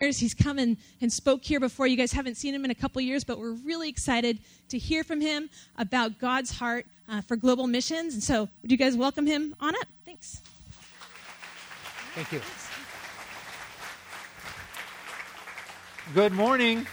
[0.00, 1.86] He's come and, and spoke here before.
[1.86, 4.38] You guys haven't seen him in a couple years, but we're really excited
[4.70, 8.14] to hear from him about God's heart uh, for global missions.
[8.14, 9.86] And so, would you guys welcome him on up?
[10.06, 10.40] Thanks.
[12.14, 12.40] Thank you.
[16.14, 16.86] Good morning.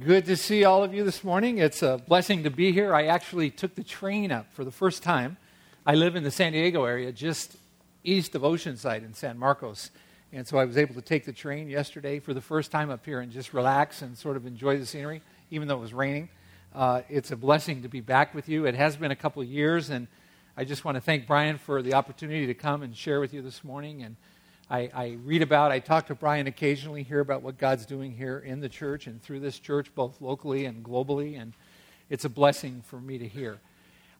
[0.00, 1.58] Good to see all of you this morning.
[1.58, 2.94] It's a blessing to be here.
[2.94, 5.36] I actually took the train up for the first time.
[5.84, 7.56] I live in the San Diego area, just
[8.04, 9.90] east of Oceanside in San Marcos.
[10.34, 13.04] And so I was able to take the train yesterday for the first time up
[13.04, 15.20] here and just relax and sort of enjoy the scenery,
[15.50, 16.30] even though it was raining.
[16.74, 18.64] Uh, it's a blessing to be back with you.
[18.64, 20.08] It has been a couple of years, and
[20.56, 23.42] I just want to thank Brian for the opportunity to come and share with you
[23.42, 24.02] this morning.
[24.04, 24.16] And
[24.70, 28.38] I, I read about, I talk to Brian occasionally, hear about what God's doing here
[28.38, 31.52] in the church and through this church, both locally and globally, and
[32.08, 33.58] it's a blessing for me to hear.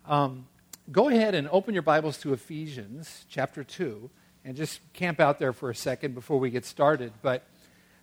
[0.06, 0.46] Um,
[0.90, 4.10] go ahead and open your Bibles to Ephesians chapter 2
[4.44, 7.12] and just camp out there for a second before we get started.
[7.22, 7.44] But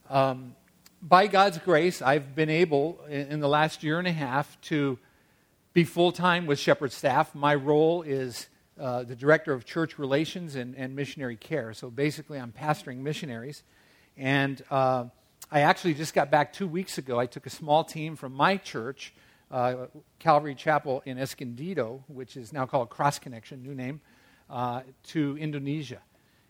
[0.09, 0.55] um,
[1.01, 4.97] by God's grace, I've been able in, in the last year and a half to
[5.73, 7.35] be full time with Shepherd staff.
[7.35, 8.47] My role is
[8.79, 11.73] uh, the director of church relations and, and, missionary care.
[11.73, 13.63] So basically, I'm pastoring missionaries.
[14.15, 15.05] And uh,
[15.51, 17.19] I actually just got back two weeks ago.
[17.19, 19.13] I took a small team from my church,
[19.51, 23.99] uh, Calvary Chapel in Escondido, which is now called Cross Connection, new name,
[24.49, 25.99] uh, to Indonesia.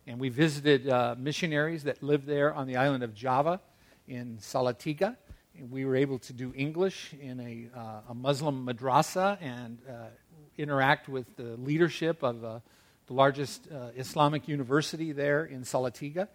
[0.10, 3.62] And we visited uh, missionaries that live there on the island of Java
[4.08, 5.16] in Salatiga.
[5.56, 10.08] And we were able to do English in a, uh, a Muslim madrasa and uh,
[10.58, 12.60] interact with the leadership of uh,
[13.06, 16.28] the largest uh, Islamic university there in Salatiga.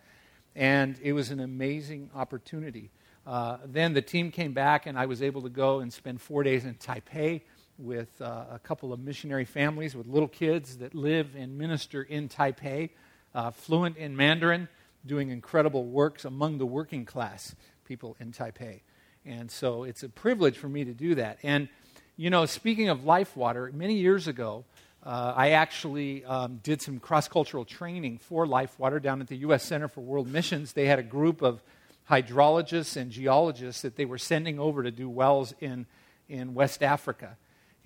[0.54, 2.92] And it was an amazing opportunity.
[3.26, 6.44] Uh, then the team came back, and I was able to go and spend four
[6.44, 7.40] days in Taipei
[7.76, 12.90] with a couple of missionary families with little kids that live and minister in Taipei
[13.34, 14.68] uh, fluent in Mandarin,
[15.04, 17.54] doing incredible works among the working class
[17.84, 18.80] people in Taipei.
[19.26, 21.38] And so it's a privilege for me to do that.
[21.42, 21.68] And,
[22.16, 24.64] you know, speaking of Lifewater, many years ago,
[25.04, 29.62] uh, I actually um, did some cross cultural training for Lifewater down at the U.S.
[29.62, 30.72] Center for World Missions.
[30.72, 31.62] They had a group of
[32.10, 35.86] hydrologists and geologists that they were sending over to do wells in,
[36.28, 37.36] in West Africa.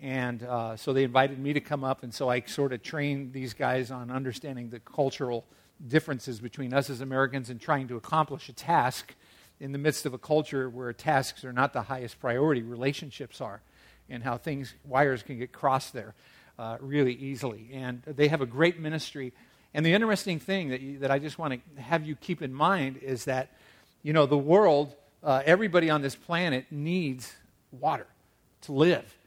[0.01, 3.33] And uh, so they invited me to come up, and so I sort of trained
[3.33, 5.45] these guys on understanding the cultural
[5.87, 9.15] differences between us as Americans and trying to accomplish a task
[9.61, 13.61] in the midst of a culture where tasks are not the highest priority, relationships are,
[14.09, 16.15] and how things, wires can get crossed there
[16.59, 17.71] uh, really easily.
[17.73, 19.33] And they have a great ministry.
[19.75, 22.55] And the interesting thing that, you, that I just want to have you keep in
[22.55, 23.51] mind is that,
[24.03, 27.35] you know, the world, uh, everybody on this planet needs
[27.73, 28.07] water
[28.63, 29.18] to live.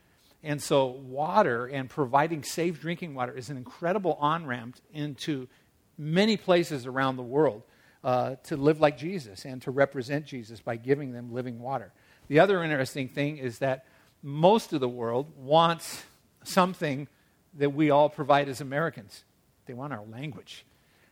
[0.42, 5.48] And so, water and providing safe drinking water is an incredible on ramp into
[5.96, 7.62] many places around the world
[8.02, 11.92] uh, to live like Jesus and to represent Jesus by giving them living water.
[12.26, 13.84] The other interesting thing is that
[14.22, 16.02] most of the world wants
[16.42, 17.06] something
[17.54, 19.24] that we all provide as Americans.
[19.66, 20.64] They want our language.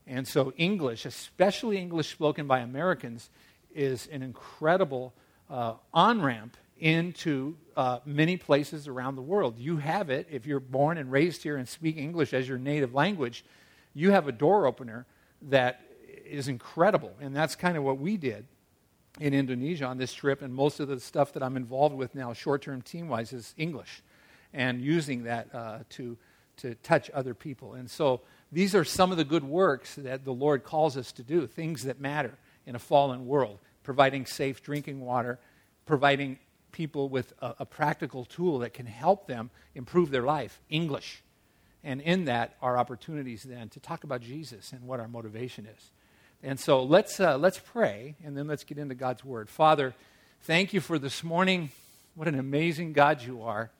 [0.07, 3.31] And so, English, especially English spoken by Americans,
[3.73, 5.15] is an incredible
[5.49, 9.59] uh, on ramp into uh, many places around the world.
[9.59, 12.95] You have it if you're born and raised here and speak English as your native
[12.95, 13.45] language.
[13.95, 15.07] You have a door opener
[15.43, 15.81] that
[16.25, 18.47] is incredible, and that's kind of what we did
[19.19, 20.43] in Indonesia on this trip.
[20.43, 24.03] And most of the stuff that I'm involved with now, short-term team-wise, is English,
[24.53, 26.17] and using that uh, to
[26.57, 27.73] to touch other people.
[27.73, 28.21] And so
[28.53, 31.85] these are some of the good works that the Lord calls us to do, things
[31.85, 32.37] that matter
[32.67, 35.39] in a fallen world, providing safe drinking water,
[35.87, 36.39] providing
[36.73, 41.23] people with a, a, practical tool that can help them improve their life English.
[41.83, 45.91] And in that are opportunities then to talk about Jesus and what our motivation is.
[46.43, 49.49] And so let's, uh, let's pray and then let's get into God's Word.
[49.49, 49.95] Father,
[50.43, 51.71] thank you for this morning.
[52.15, 53.71] What an amazing God you are.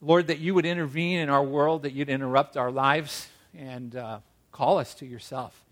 [0.00, 4.18] Lord, that you would intervene in our world, that you'd interrupt our lives and uh,
[4.52, 5.64] call us to yourself.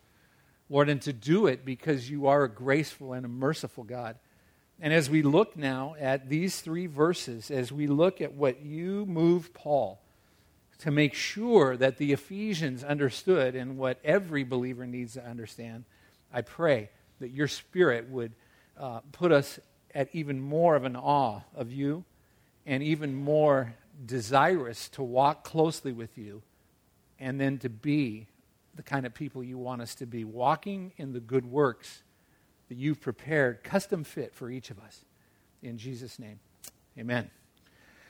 [0.70, 4.16] Lord, and to do it because you are a graceful and a merciful God.
[4.82, 9.06] And as we look now at these three verses, as we look at what you
[9.06, 10.02] moved Paul
[10.80, 15.84] to make sure that the Ephesians understood and what every believer needs to understand,
[16.32, 16.90] I pray
[17.20, 18.32] that your Spirit would
[18.76, 19.60] uh, put us
[19.94, 22.04] at even more of an awe of you
[22.66, 23.74] and even more
[24.04, 26.42] desirous to walk closely with you
[27.20, 28.26] and then to be
[28.74, 32.02] the kind of people you want us to be, walking in the good works
[32.72, 35.04] that you've prepared, custom fit for each of us.
[35.62, 36.40] In Jesus' name,
[36.98, 37.30] amen.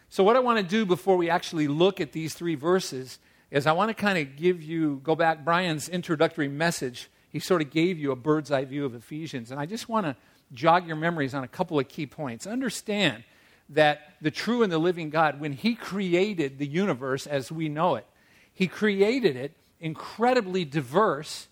[0.08, 3.18] So, what I want to do before we actually look at these three verses
[3.50, 7.10] is I want to kind of give you, go back, Brian's introductory message.
[7.28, 9.50] he sort of gave you a bird's eye view of Ephesians.
[9.50, 10.14] And I just want to
[10.52, 12.46] jog your memories on a couple of key points.
[12.46, 13.24] Understand
[13.70, 17.96] that the true and the living God, when he created the universe as we know
[17.96, 18.06] it,
[18.54, 21.48] he created it incredibly diverse,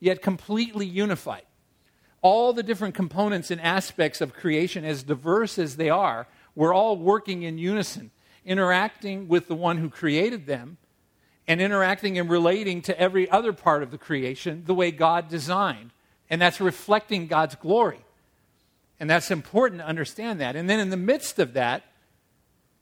[0.00, 1.42] yet completely unified.
[2.24, 6.96] All the different components and aspects of creation, as diverse as they are, were all
[6.96, 8.12] working in unison,
[8.46, 10.78] interacting with the one who created them
[11.46, 15.90] and interacting and relating to every other part of the creation the way God designed.
[16.30, 18.00] And that's reflecting God's glory.
[18.98, 20.56] And that's important to understand that.
[20.56, 21.82] And then in the midst of that,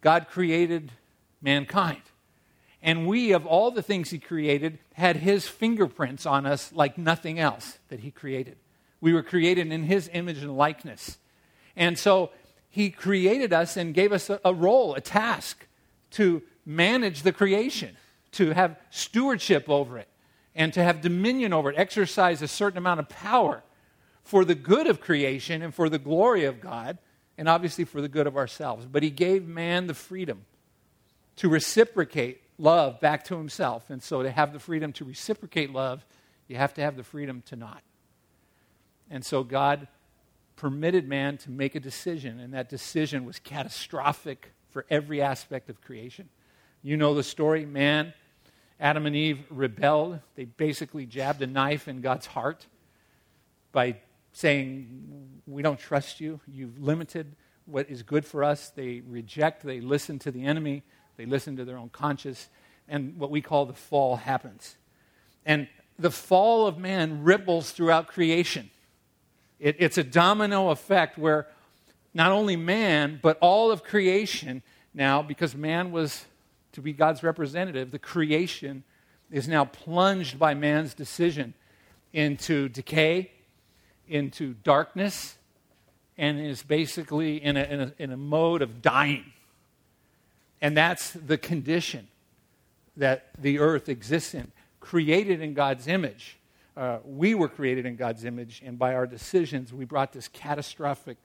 [0.02, 0.92] God created
[1.40, 2.02] mankind.
[2.80, 7.40] And we, of all the things He created, had His fingerprints on us like nothing
[7.40, 8.56] else that He created.
[9.02, 11.19] We were created in His image and likeness.
[11.76, 12.31] And so
[12.70, 15.66] He created us and gave us a, a role, a task
[16.12, 17.96] to manage the creation
[18.32, 20.08] to have stewardship over it
[20.54, 23.62] and to have dominion over it, exercise a certain amount of power
[24.22, 26.99] for the good of creation and for the glory of God,
[27.37, 28.87] and obviously for the good of ourselves.
[28.87, 30.44] But He gave man the freedom
[31.37, 33.90] to reciprocate love back to Himself.
[33.90, 36.04] And so to have the freedom to reciprocate love,
[36.46, 37.82] you have to have the freedom to not.
[39.12, 39.87] And so God
[40.56, 45.81] permitted man to make a decision, and that decision was catastrophic for every aspect of
[45.81, 46.29] creation.
[46.82, 47.64] You know the story.
[47.64, 48.12] Man
[48.82, 50.19] Adam and Eve rebelled.
[50.35, 52.67] They basically jabbed a knife in God's heart
[53.70, 53.99] by
[54.32, 56.41] saying, We don't trust you.
[56.49, 57.37] You've limited
[57.67, 58.70] what is good for us.
[58.70, 60.82] They reject, they listen to the enemy,
[61.17, 62.49] they listen to their own conscience,
[62.88, 64.76] and what we call the fall happens.
[65.47, 68.69] And the fall of man ripples throughout creation.
[69.62, 71.47] It, it's a domino effect where
[72.12, 74.62] not only man, but all of creation
[74.93, 76.26] now, because man was
[76.73, 78.82] to be God's representative, the creation
[79.31, 81.55] is now plunged by man's decision
[82.12, 83.31] into decay,
[84.09, 85.38] into darkness,
[86.19, 89.32] and is basically in a, in a, in a mode of dying.
[90.61, 92.09] And that's the condition
[92.97, 94.50] that the earth exists in,
[94.81, 96.37] created in God's image.
[96.76, 101.19] Uh, we were created in God's image, and by our decisions, we brought this catastrophic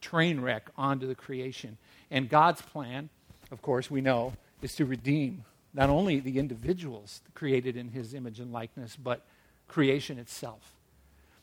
[0.00, 1.78] train wreck onto the creation.
[2.10, 3.08] And God's plan,
[3.50, 8.40] of course, we know, is to redeem not only the individuals created in his image
[8.40, 9.24] and likeness, but
[9.68, 10.74] creation itself.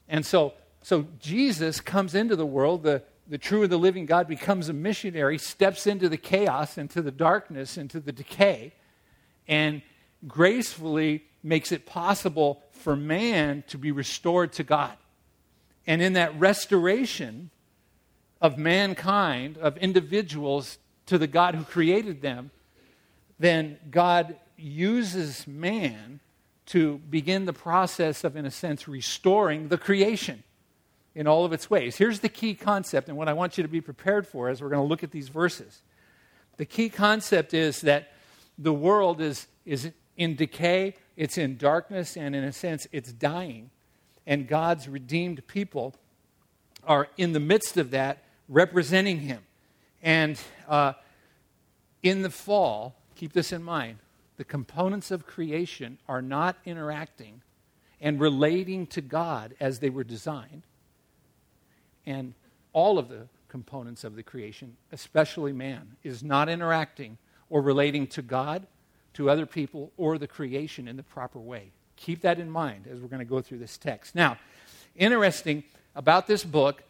[0.07, 0.53] And so,
[0.83, 4.73] so Jesus comes into the world, the, the true and the living God becomes a
[4.73, 8.73] missionary, steps into the chaos, into the darkness, into the decay,
[9.47, 9.81] and
[10.27, 14.97] gracefully makes it possible for man to be restored to God.
[15.87, 17.49] And in that restoration
[18.41, 22.51] of mankind, of individuals to the God who created them,
[23.39, 26.19] then God uses man
[26.67, 30.43] to begin the process of, in a sense, restoring the creation
[31.15, 31.97] in all of its ways.
[31.97, 34.69] Here's the key concept, and what I want you to be prepared for as we're
[34.69, 35.81] going to look at these verses.
[36.57, 38.13] The key concept is that
[38.57, 43.69] the world is, is in decay, it's in darkness, and in a sense, it's dying.
[44.25, 45.95] And God's redeemed people
[46.83, 49.41] are in the midst of that, representing Him.
[50.01, 50.93] And uh,
[52.01, 53.99] in the fall, keep this in mind
[54.37, 57.41] the components of creation are not interacting
[57.99, 60.63] and relating to God as they were designed.
[62.07, 62.33] And
[62.73, 67.19] all of the components of the creation, especially man, is not interacting
[67.51, 68.65] or relating to God,
[69.13, 71.71] to other people, or the creation in the proper way.
[71.95, 74.15] Keep that in mind as we're going to go through this text.
[74.15, 74.37] Now,
[74.95, 75.63] interesting
[75.95, 76.83] about this book,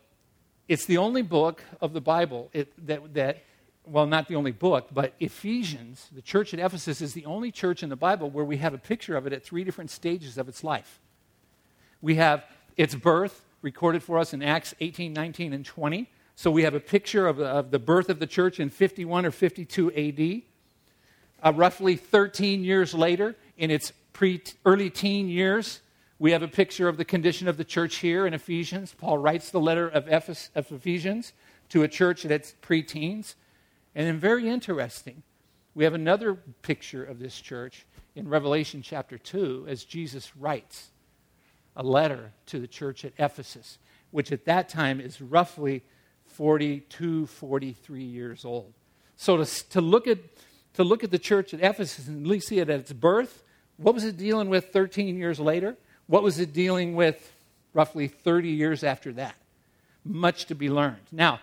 [0.67, 3.43] it's the only book of the Bible it, that, that
[3.85, 7.81] well, not the only book, but Ephesians, the church at Ephesus, is the only church
[7.83, 10.47] in the Bible where we have a picture of it at three different stages of
[10.47, 10.99] its life.
[12.01, 12.45] We have
[12.77, 16.09] its birth recorded for us in Acts 18, 19, and 20.
[16.35, 19.31] So we have a picture of, of the birth of the church in 51 or
[19.31, 20.41] 52 AD.
[21.43, 25.81] Uh, roughly 13 years later, in its pre, early teen years,
[26.19, 28.93] we have a picture of the condition of the church here in Ephesians.
[28.95, 31.33] Paul writes the letter of, Ephes, of Ephesians
[31.69, 33.35] to a church that's pre-teens.
[33.95, 35.23] And then, very interesting,
[35.73, 40.91] we have another picture of this church in Revelation chapter 2 as Jesus writes
[41.75, 43.77] a letter to the church at Ephesus,
[44.11, 45.83] which at that time is roughly
[46.25, 48.73] 42, 43 years old.
[49.15, 50.19] So to, to, look, at,
[50.75, 53.43] to look at the church at Ephesus and at least see it at its birth,
[53.77, 55.75] what was it dealing with 13 years later?
[56.07, 57.31] What was it dealing with
[57.73, 59.35] roughly 30 years after that?
[60.03, 61.01] Much to be learned.
[61.11, 61.39] Now,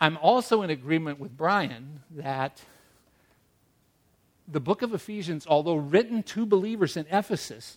[0.00, 2.60] I'm also in agreement with Brian that
[4.48, 7.76] the book of Ephesians, although written to believers in Ephesus,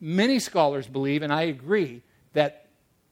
[0.00, 2.02] many scholars believe, and I agree,
[2.32, 2.66] that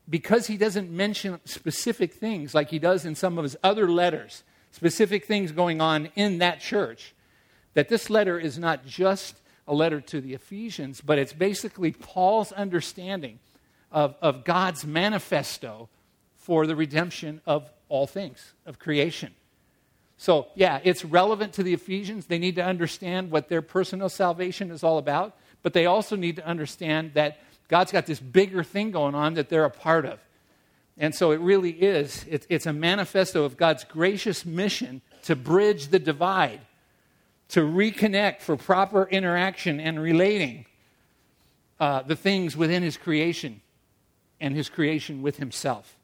[0.09, 4.43] because he doesn't mention specific things like he does in some of his other letters,
[4.77, 7.15] specific things going on in that church,
[7.73, 9.35] that this letter is not just
[9.67, 13.39] a letter to the Ephesians, but it's basically Paul's understanding
[13.91, 15.89] of, of God's manifesto
[16.35, 19.33] for the redemption of all things, of creation.
[20.15, 22.27] So, yeah, it's relevant to the Ephesians.
[22.27, 26.35] They need to understand what their personal salvation is all about, but they also need
[26.35, 30.19] to understand that God's got this bigger thing going on that they're a part of.
[30.97, 35.89] And so it really is, it's, it's a manifesto of God's gracious mission to bridge
[35.89, 36.61] the divide,
[37.49, 40.65] to reconnect for proper interaction and relating
[41.79, 43.61] uh, the things within His creation
[44.41, 45.95] and His creation with Himself.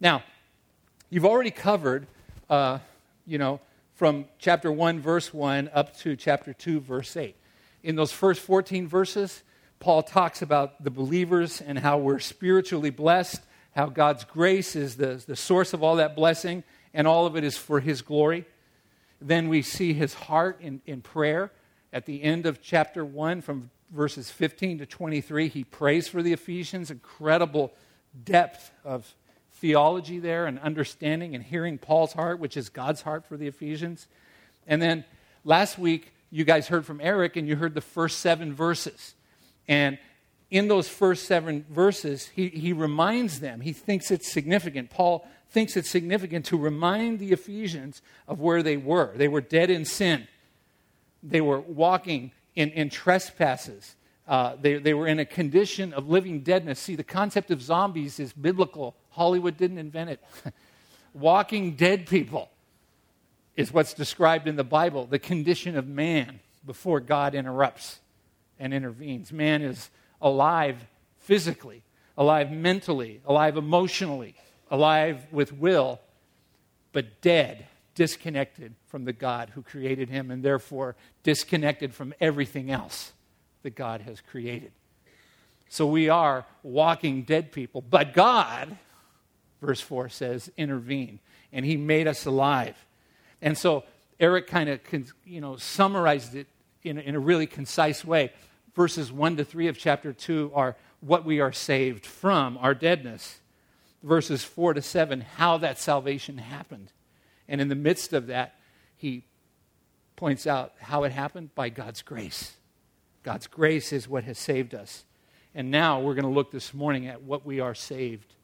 [0.00, 0.22] Now,
[1.10, 2.06] you've already covered,
[2.48, 2.78] uh,
[3.26, 3.60] you know,
[3.94, 7.36] from chapter 1, verse 1 up to chapter 2, verse 8.
[7.82, 9.42] In those first 14 verses,
[9.80, 13.40] Paul talks about the believers and how we're spiritually blessed,
[13.72, 16.62] how God's grace is the, the source of all that blessing,
[16.94, 18.46] and all of it is for His glory.
[19.22, 21.52] Then we see his heart in, in prayer.
[21.92, 26.32] At the end of chapter 1, from verses 15 to 23, he prays for the
[26.32, 26.90] Ephesians.
[26.90, 27.72] Incredible
[28.24, 29.14] depth of
[29.52, 34.08] theology there and understanding and hearing Paul's heart, which is God's heart for the Ephesians.
[34.66, 35.04] And then
[35.44, 39.14] last week, you guys heard from Eric and you heard the first seven verses.
[39.68, 39.98] And
[40.52, 44.90] in those first seven verses, he, he reminds them, he thinks it's significant.
[44.90, 49.12] Paul thinks it's significant to remind the Ephesians of where they were.
[49.16, 50.28] They were dead in sin,
[51.22, 53.96] they were walking in, in trespasses.
[54.28, 56.78] Uh, they, they were in a condition of living deadness.
[56.78, 58.94] See, the concept of zombies is biblical.
[59.10, 60.24] Hollywood didn't invent it.
[61.14, 62.50] walking dead people
[63.56, 68.00] is what's described in the Bible, the condition of man before God interrupts
[68.60, 69.32] and intervenes.
[69.32, 69.90] Man is
[70.22, 70.76] alive
[71.18, 71.82] physically,
[72.16, 74.34] alive mentally, alive emotionally,
[74.70, 76.00] alive with will,
[76.92, 83.12] but dead, disconnected from the God who created him, and therefore disconnected from everything else
[83.62, 84.72] that God has created.
[85.68, 87.80] So we are walking dead people.
[87.80, 88.76] But God,
[89.60, 91.18] verse 4 says, intervened,
[91.52, 92.76] and he made us alive.
[93.40, 93.84] And so
[94.20, 94.80] Eric kind of
[95.24, 96.46] you know, summarized it
[96.82, 98.32] in, in a really concise way
[98.74, 103.40] verses 1 to 3 of chapter 2 are what we are saved from, our deadness.
[104.02, 106.92] Verses 4 to 7, how that salvation happened.
[107.48, 108.56] And in the midst of that,
[108.96, 109.24] he
[110.16, 112.56] points out how it happened by God's grace.
[113.22, 115.04] God's grace is what has saved us.
[115.54, 118.34] And now we're going to look this morning at what we are saved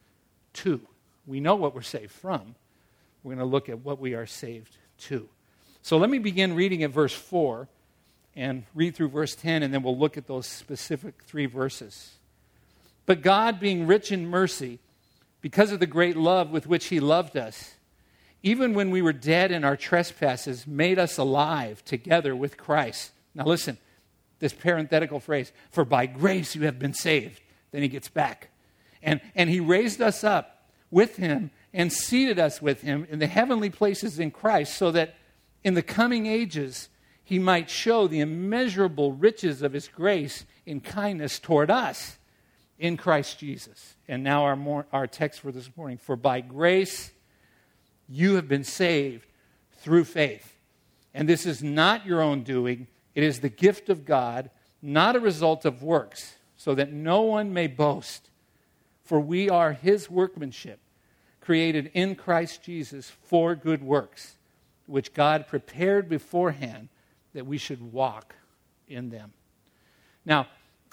[0.55, 0.81] to.
[1.27, 2.55] We know what we're saved from.
[3.23, 5.29] We're going to look at what we are saved to.
[5.83, 7.69] So let me begin reading at verse 4
[8.39, 12.13] and read through verse 10, and then we'll look at those specific three verses.
[13.05, 14.79] But God, being rich in mercy,
[15.41, 17.75] because of the great love with which He loved us,
[18.45, 23.11] even when we were dead in our trespasses, made us alive together with Christ.
[23.35, 23.77] Now, listen,
[24.39, 27.41] this parenthetical phrase, for by grace you have been saved.
[27.73, 28.51] Then he gets back.
[29.03, 33.27] And, and he raised us up with him and seated us with him in the
[33.27, 35.17] heavenly places in Christ, so that
[35.65, 36.89] in the coming ages,
[37.29, 42.17] he might show the immeasurable riches of his grace in kindness toward us
[42.79, 43.97] in Christ Jesus.
[44.09, 47.11] And now our, more, our text for this morning For by grace
[48.09, 49.27] you have been saved
[49.77, 50.57] through faith.
[51.13, 54.49] And this is not your own doing, it is the gift of God,
[54.81, 58.31] not a result of works, so that no one may boast.
[59.05, 60.81] For we are his workmanship,
[61.43, 64.39] created in Christ Jesus for good works,
[64.87, 66.89] which God prepared beforehand
[67.35, 68.35] that we should walk
[68.89, 69.33] in them.
[70.25, 70.47] Now,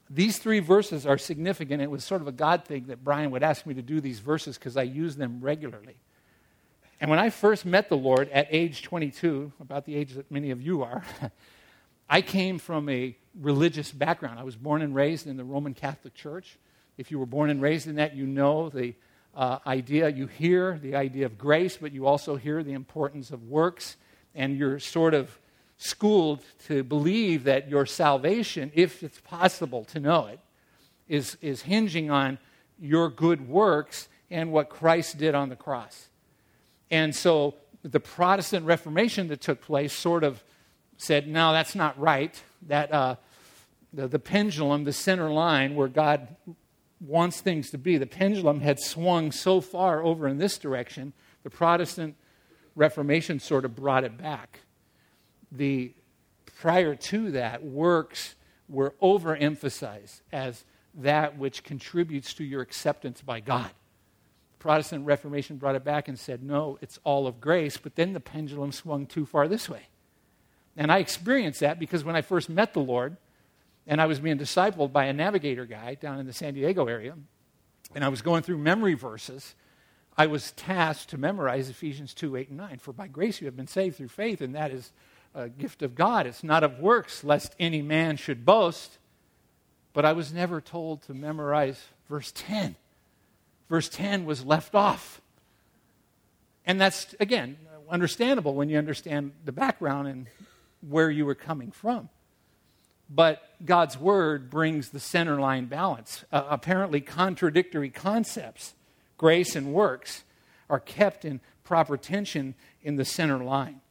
[0.09, 1.81] these three verses are significant.
[1.81, 4.19] It was sort of a God thing that Brian would ask me to do these
[4.19, 5.95] verses because I use them regularly.
[7.01, 10.51] And when I first met the Lord at age 22, about the age that many
[10.51, 11.03] of you are,
[12.09, 14.39] I came from a religious background.
[14.39, 16.57] I was born and raised in the Roman Catholic Church.
[16.97, 18.93] If you were born and raised in that, you know the
[19.35, 23.43] uh, idea, you hear the idea of grace, but you also hear the importance of
[23.43, 23.97] works,
[24.33, 25.37] and you're sort of
[25.77, 30.39] schooled to believe that your salvation, if it's possible to know it,
[31.07, 32.37] is, is hinging on
[32.79, 36.09] your good works and what Christ did on the cross.
[36.89, 40.43] And so the Protestant Reformation that took place sort of
[40.97, 42.41] said, no, that's not right.
[42.67, 43.15] That uh,
[43.93, 46.35] the, the pendulum, the center line where God
[46.99, 51.13] wants things to be, the pendulum had swung so far over in this direction,
[51.43, 52.15] the Protestant
[52.75, 54.61] Reformation sort of brought it back
[55.51, 55.93] the
[56.57, 58.35] prior to that, works
[58.67, 63.69] were overemphasized as that which contributes to your acceptance by God.
[64.59, 68.19] Protestant Reformation brought it back and said, no, it's all of grace, but then the
[68.19, 69.87] pendulum swung too far this way.
[70.75, 73.17] And I experienced that because when I first met the Lord,
[73.87, 77.15] and I was being discipled by a navigator guy down in the San Diego area,
[77.93, 79.55] and I was going through memory verses,
[80.17, 82.79] I was tasked to memorize Ephesians 2 8 and 9.
[82.79, 84.91] For by grace you have been saved through faith, and that is
[85.35, 86.25] a gift of God.
[86.25, 88.97] It's not of works, lest any man should boast.
[89.93, 92.75] But I was never told to memorize verse 10
[93.69, 95.21] verse 10 was left off.
[96.65, 97.57] And that's, again,
[97.89, 100.27] understandable when you understand the background and
[100.87, 102.09] where you were coming from.
[103.07, 106.25] But God's word brings the center line balance.
[106.31, 108.73] Uh, apparently, contradictory concepts,
[109.17, 110.23] grace and works,
[110.69, 113.81] are kept in proper tension in the center line.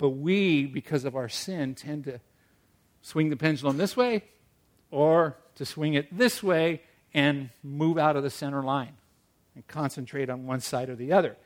[0.00, 2.20] But we, because of our sin, tend to
[3.02, 4.24] swing the pendulum this way
[4.90, 6.80] or to swing it this way
[7.12, 8.94] and move out of the center line
[9.54, 11.36] and concentrate on one side or the other.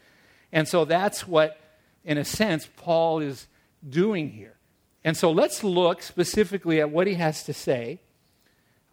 [0.53, 1.59] And so that's what,
[2.05, 3.49] in a sense, Paul is
[3.87, 4.55] doing here.
[5.03, 7.99] And so let's look specifically at what he has to say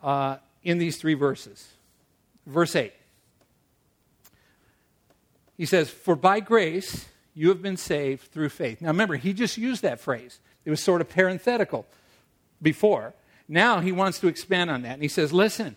[0.02, 1.68] uh, in these three verses.
[2.48, 2.92] Verse 8.
[5.56, 8.82] He says, For by grace you have been saved through faith.
[8.82, 10.40] Now remember, he just used that phrase.
[10.66, 11.86] It was sort of parenthetical
[12.62, 13.14] before.
[13.48, 14.94] Now he wants to expand on that.
[14.94, 15.76] And he says, Listen,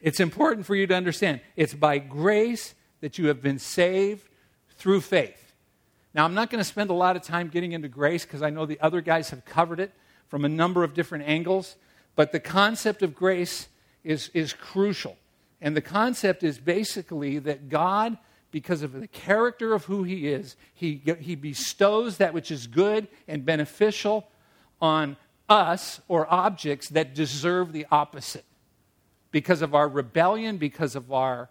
[0.00, 4.28] it's important for you to understand it's by grace that you have been saved
[4.76, 5.54] through faith.
[6.14, 8.50] Now, I'm not going to spend a lot of time getting into grace because I
[8.50, 9.92] know the other guys have covered it
[10.28, 11.76] from a number of different angles,
[12.16, 13.68] but the concept of grace
[14.04, 15.16] is, is crucial.
[15.60, 18.18] And the concept is basically that God,
[18.52, 23.08] because of the character of who He is, He, he bestows that which is good
[23.26, 24.28] and beneficial
[24.80, 25.16] on
[25.48, 28.44] us or objects that deserve the opposite
[29.32, 31.48] because of our rebellion, because of our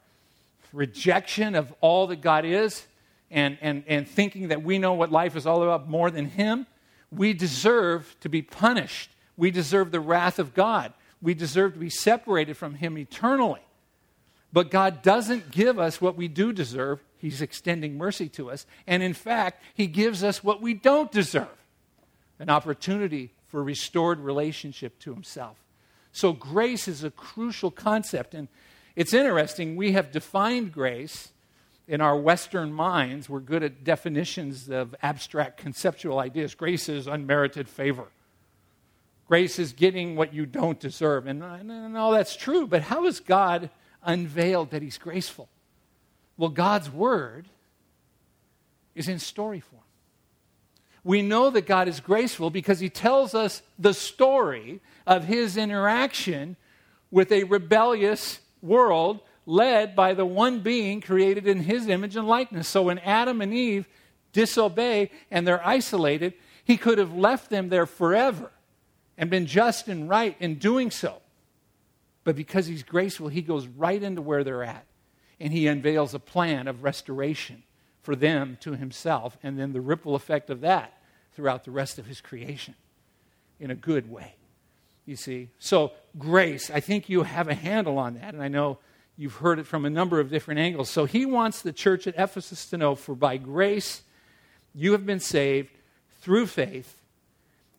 [0.72, 2.86] rejection of all that God is,
[3.30, 6.68] and, and, and thinking that we know what life is all about more than Him,
[7.12, 9.10] we deserve to be punished.
[9.36, 10.94] We deserve the wrath of God.
[11.22, 13.62] We deserve to be separated from Him eternally.
[14.54, 17.04] But God doesn't give us what we do deserve.
[17.18, 18.66] He's extending mercy to us.
[18.86, 21.48] And in fact, He gives us what we don't deserve
[22.40, 25.58] an opportunity for restored relationship to Himself.
[26.12, 28.34] So, grace is a crucial concept.
[28.34, 28.50] And
[28.96, 31.30] it's interesting, we have defined grace
[31.88, 33.30] in our Western minds.
[33.30, 36.56] We're good at definitions of abstract conceptual ideas.
[36.56, 38.08] Grace is unmerited favor,
[39.28, 41.28] grace is getting what you don't deserve.
[41.28, 43.70] And, and all that's true, but how is God
[44.04, 45.50] unveiled that He's graceful?
[46.38, 47.48] Well, God's Word
[48.96, 49.82] is in story form.
[51.04, 56.58] We know that God is graceful because he tells us the story of his interaction
[57.10, 62.68] with a rebellious world led by the one being created in his image and likeness.
[62.68, 63.88] So when Adam and Eve
[64.32, 66.34] disobey and they're isolated,
[66.64, 68.52] he could have left them there forever
[69.18, 71.18] and been just and right in doing so.
[72.24, 74.86] But because he's graceful, he goes right into where they're at
[75.40, 77.64] and he unveils a plan of restoration
[78.04, 81.02] for them to himself, and then the ripple effect of that
[81.34, 82.76] throughout the rest of his creation
[83.60, 84.36] in a good way.
[85.06, 85.50] You see?
[85.60, 88.78] So, grace, I think you have a handle on that, and I know
[89.18, 90.90] you've heard it from a number of different angles.
[90.90, 94.04] So, he wants the church at Ephesus to know for by grace
[94.74, 95.70] you have been saved
[96.22, 97.02] through faith,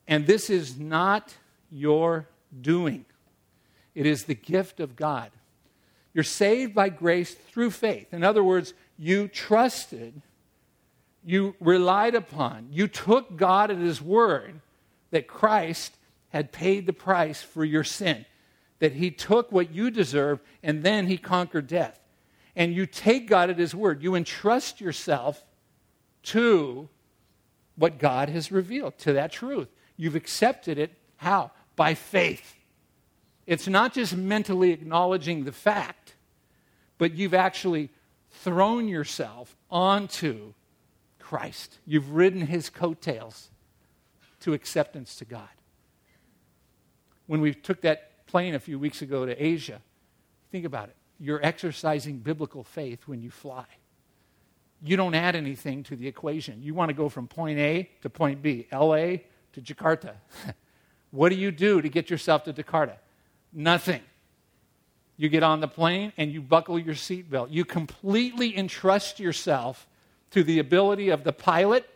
[0.07, 1.35] and this is not
[1.71, 2.29] your
[2.61, 3.05] doing,
[3.95, 5.31] it is the gift of God.
[6.15, 8.13] You're saved by grace through faith.
[8.13, 10.21] In other words, you trusted,
[11.25, 14.61] you relied upon, you took God at His word
[15.11, 15.97] that Christ
[16.31, 18.25] had paid the price for your sin,
[18.79, 21.99] that He took what you deserve and then He conquered death.
[22.55, 25.45] And you take God at His word, you entrust yourself
[26.25, 26.89] to
[27.77, 29.69] what God has revealed, to that truth.
[29.97, 30.93] You've accepted it.
[31.17, 31.51] How?
[31.77, 32.55] By faith.
[33.47, 36.15] It's not just mentally acknowledging the fact,
[36.99, 37.91] but you've actually
[38.31, 40.55] thrown yourself onto
[41.19, 41.79] Christ.
[41.87, 43.51] You've ridden his coattails
[44.41, 45.49] to acceptance to God.
[47.27, 49.81] When we took that plane a few weeks ago to Asia,
[50.51, 50.97] think about it.
[51.19, 53.65] You're exercising biblical faith when you fly.
[54.85, 56.63] You don't add anything to the equation.
[56.63, 59.19] You want to go from point A to point B, LA
[59.53, 60.15] to Jakarta.
[61.13, 62.97] what do you do to get yourself to Jakarta?
[63.53, 64.01] Nothing.
[65.17, 67.49] You get on the plane and you buckle your seatbelt.
[67.51, 69.87] You completely entrust yourself
[70.31, 71.89] to the ability of the pilot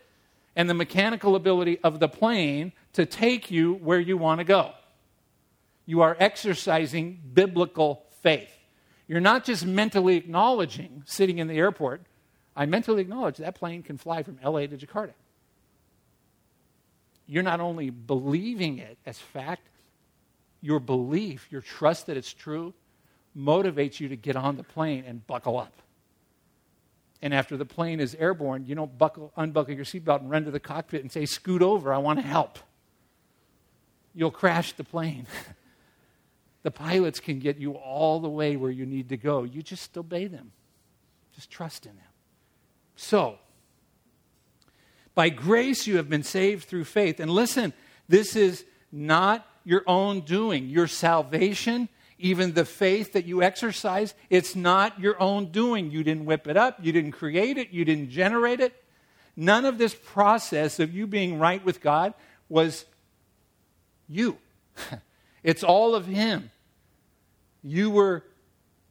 [0.54, 4.72] and the mechanical ability of the plane to take you where you want to go.
[5.86, 8.50] You are exercising biblical faith.
[9.06, 12.02] You're not just mentally acknowledging, sitting in the airport,
[12.56, 15.12] I mentally acknowledge that plane can fly from LA to Jakarta.
[17.26, 19.62] You're not only believing it as fact,
[20.66, 22.74] your belief, your trust that it's true,
[23.38, 25.72] motivates you to get on the plane and buckle up.
[27.22, 30.50] And after the plane is airborne, you don't buckle, unbuckle your seatbelt and run to
[30.50, 32.58] the cockpit and say, Scoot over, I want to help.
[34.12, 35.28] You'll crash the plane.
[36.64, 39.44] the pilots can get you all the way where you need to go.
[39.44, 40.50] You just obey them,
[41.32, 42.04] just trust in them.
[42.96, 43.38] So,
[45.14, 47.20] by grace you have been saved through faith.
[47.20, 47.72] And listen,
[48.08, 50.70] this is not your own doing.
[50.70, 55.90] Your salvation even the faith that you exercise, it's not your own doing.
[55.90, 58.82] You didn't whip it up, you didn't create it, you didn't generate it.
[59.36, 62.14] None of this process of you being right with God
[62.48, 62.86] was
[64.08, 64.38] you.
[65.42, 66.50] it's all of Him.
[67.62, 68.24] You were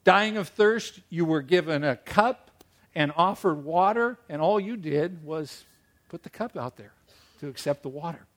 [0.04, 5.24] dying of thirst, you were given a cup and offered water, and all you did
[5.26, 5.64] was
[6.10, 6.94] put the cup out there
[7.40, 8.28] to accept the water.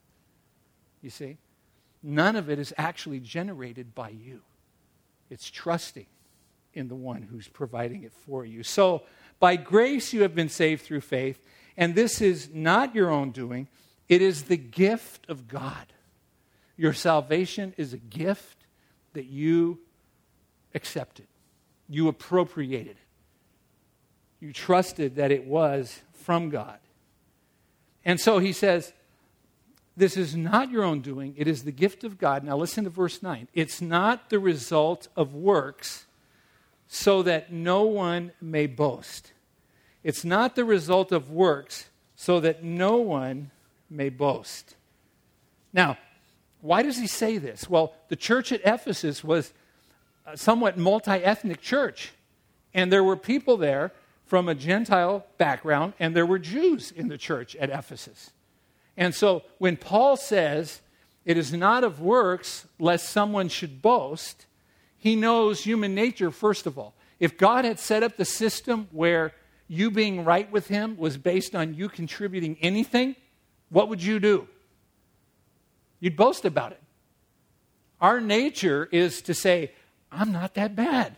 [1.03, 1.37] You see?
[2.03, 4.43] None of it is actually generated by you.
[5.31, 6.07] It's trusting
[6.75, 8.63] in the one who's providing it for you.
[8.63, 9.03] So,
[9.41, 11.41] by grace you have been saved through faith,
[11.77, 13.69] and this is not your own doing,
[14.09, 15.93] it is the gift of God.
[16.77, 18.67] Your salvation is a gift
[19.13, 19.79] that you
[20.75, 21.27] accepted,
[21.89, 22.97] you appropriated it,
[24.41, 26.79] you trusted that it was from God.
[28.05, 28.93] And so he says,
[29.99, 32.45] this is not your own doing, it is the gift of God.
[32.45, 33.49] Now, listen to verse 9.
[33.53, 36.07] It's not the result of works,
[36.87, 39.33] so that no one may boast.
[40.05, 43.51] It's not the result of works, so that no one
[43.91, 44.77] may boast.
[45.73, 45.99] Now,
[46.61, 47.69] why does he say this?
[47.69, 49.53] Well, the church at Ephesus was
[50.25, 52.13] a somewhat multi ethnic church,
[52.73, 53.93] and there were people there
[54.27, 58.31] from a Gentile background, and there were Jews in the church at Ephesus.
[58.99, 60.83] And so when Paul says,
[61.25, 64.45] it is not of works lest someone should boast,
[64.99, 66.95] he knows human nature, first of all.
[67.21, 69.33] If God had set up the system where
[69.69, 73.15] you being right with him was based on you contributing anything,
[73.69, 74.49] what would you do?
[76.01, 76.83] You'd boast about it.
[78.01, 79.73] Our nature is to say,
[80.11, 81.17] I'm not that bad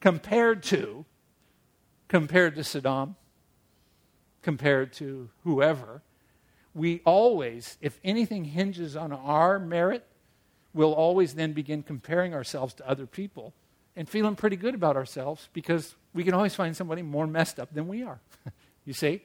[0.00, 1.06] compared to
[2.08, 3.16] compared to Saddam,
[4.42, 6.02] compared to whoever
[6.74, 10.04] we always, if anything hinges on our merit,
[10.72, 13.52] we'll always then begin comparing ourselves to other people
[13.96, 17.72] and feeling pretty good about ourselves because we can always find somebody more messed up
[17.72, 18.18] than we are.
[18.84, 19.22] you see?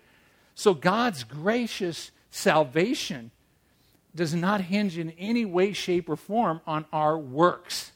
[0.54, 3.32] So God's gracious salvation
[4.16, 7.92] does not hinge in any way, shape, or form on our works.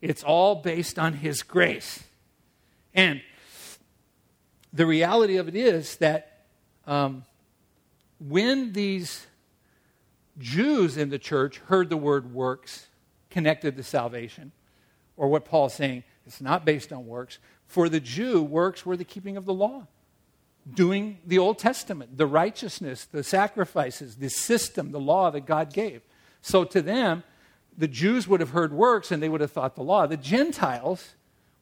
[0.00, 2.04] It's all based on His grace.
[2.92, 3.22] And
[4.72, 6.44] the reality of it is that
[6.86, 7.24] um,
[8.26, 9.26] when these
[10.38, 12.88] Jews in the church heard the word works
[13.30, 14.52] connected to salvation,
[15.16, 17.38] or what Paul's saying, it's not based on works.
[17.66, 19.86] For the Jew, works were the keeping of the law,
[20.72, 26.02] doing the Old Testament, the righteousness, the sacrifices, the system, the law that God gave.
[26.40, 27.24] So to them,
[27.76, 30.06] the Jews would have heard works and they would have thought the law.
[30.06, 31.14] The Gentiles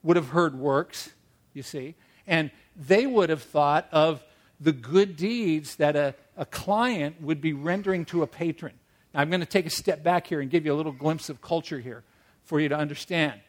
[0.03, 1.11] would have heard works,
[1.53, 1.95] you see,
[2.27, 4.23] and they would have thought of
[4.63, 8.73] the good deeds that a, a client would be rendering to a patron.
[9.13, 11.29] Now, I'm going to take a step back here and give you a little glimpse
[11.29, 12.03] of culture here
[12.45, 13.39] for you to understand.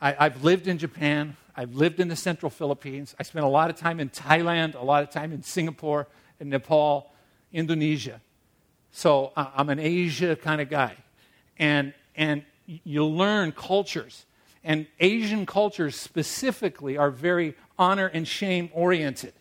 [0.00, 3.68] I, I've lived in Japan, I've lived in the central Philippines, I spent a lot
[3.68, 6.06] of time in Thailand, a lot of time in Singapore,
[6.38, 7.12] in Nepal,
[7.52, 8.20] Indonesia.
[8.92, 10.94] So uh, I'm an Asia kind of guy.
[11.58, 14.24] And, and you learn cultures.
[14.62, 19.34] And Asian cultures specifically are very honor and shame oriented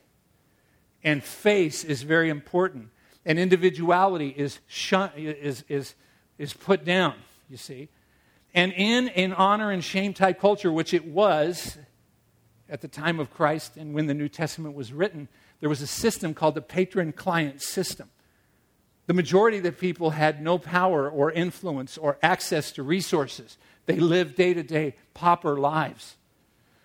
[1.03, 2.89] and face is very important.
[3.25, 5.95] And individuality is, shun, is, is,
[6.37, 7.15] is put down,
[7.49, 7.89] you see.
[8.53, 11.77] And in an honor and shame type culture, which it was
[12.69, 15.27] at the time of Christ and when the New Testament was written,
[15.59, 18.09] there was a system called the patron client system.
[19.05, 23.57] The majority of the people had no power or influence or access to resources.
[23.85, 26.15] They lived day to day pauper lives.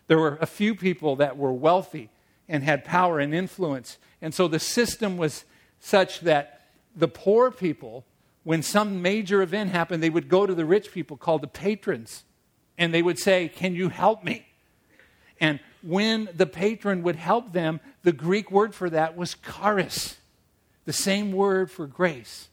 [0.08, 2.10] There were a few people that were wealthy
[2.48, 3.98] and had power and influence.
[4.20, 5.44] And so the system was
[5.80, 6.62] such that
[6.94, 8.04] the poor people,
[8.44, 12.24] when some major event happened, they would go to the rich people called the patrons
[12.76, 14.46] and they would say, Can you help me?
[15.40, 20.16] And when the patron would help them, the Greek word for that was charis,
[20.84, 22.48] the same word for grace.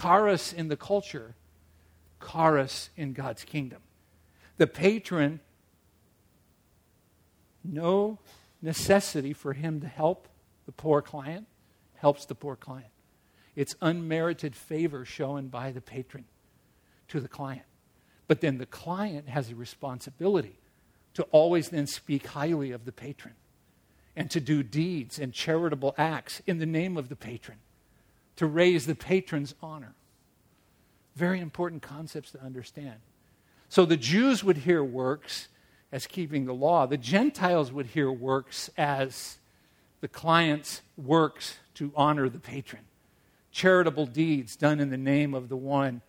[0.00, 1.34] Charis in the culture
[2.20, 3.80] charis in God's kingdom.
[4.58, 5.40] The patron,
[7.64, 8.18] no
[8.62, 10.28] necessity for him to help
[10.70, 11.48] the poor client,
[11.96, 12.92] helps the poor client.
[13.56, 16.26] It's unmerited favor shown by the patron
[17.08, 17.64] to the client.
[18.28, 20.60] But then the client has a responsibility
[21.14, 23.34] to always then speak highly of the patron
[24.14, 27.58] and to do deeds and charitable acts in the name of the patron,
[28.36, 29.94] to raise the patron's honor.
[31.16, 33.00] Very important concepts to understand.
[33.68, 35.48] So the Jews would hear works
[35.90, 39.38] as keeping the law, the Gentiles would hear works as
[40.00, 42.82] the client's works to honor the patron.
[43.52, 46.02] Charitable deeds done in the name of the one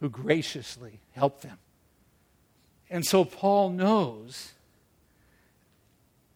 [0.00, 1.58] who graciously helped them.
[2.90, 4.52] And so Paul knows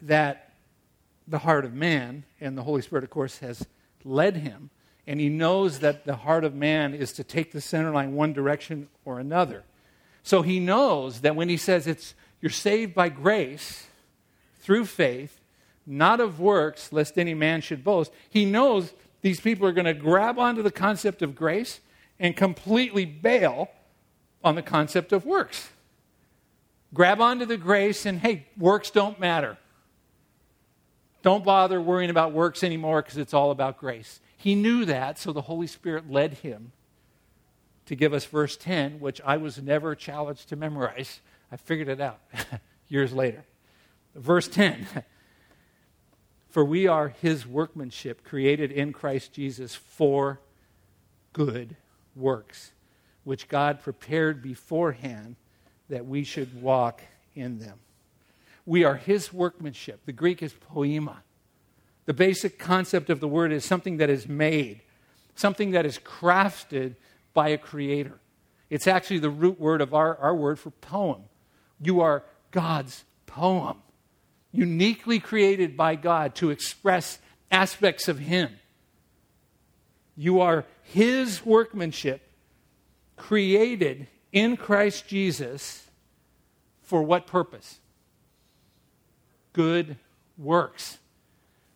[0.01, 0.53] that
[1.27, 3.66] the heart of man, and the Holy Spirit, of course, has
[4.05, 4.70] led him,
[5.07, 8.33] and he knows that the heart of man is to take the center line one
[8.33, 9.64] direction or another.
[10.22, 13.87] So he knows that when he says it's you're saved by grace
[14.61, 15.40] through faith,
[15.87, 19.94] not of works, lest any man should boast, he knows these people are going to
[19.94, 21.81] grab onto the concept of grace
[22.18, 23.70] and completely bail
[24.42, 25.70] on the concept of works.
[26.92, 29.57] Grab onto the grace and, hey, works don't matter.
[31.22, 34.20] Don't bother worrying about works anymore because it's all about grace.
[34.37, 36.72] He knew that, so the Holy Spirit led him
[37.87, 41.20] to give us verse 10, which I was never challenged to memorize.
[41.51, 42.20] I figured it out
[42.88, 43.44] years later.
[44.14, 44.87] Verse 10
[46.57, 50.40] For we are his workmanship, created in Christ Jesus for
[51.35, 51.77] good
[52.14, 52.73] works,
[53.25, 55.37] which God prepared beforehand
[55.90, 57.03] that we should walk
[57.35, 57.79] in them.
[58.64, 60.07] We are his workmanship.
[60.07, 61.19] The Greek is poema.
[62.07, 64.81] The basic concept of the word is something that is made,
[65.35, 66.95] something that is crafted
[67.35, 68.19] by a creator.
[68.71, 71.25] It's actually the root word of our, our word for poem.
[71.83, 73.83] You are God's poem,
[74.57, 77.19] uniquely created by God to express
[77.51, 78.51] aspects of Him.
[80.16, 82.23] You are His workmanship,
[83.16, 85.87] created in Christ Jesus
[86.83, 87.81] for what purpose?
[89.53, 89.97] Good
[90.38, 90.99] works.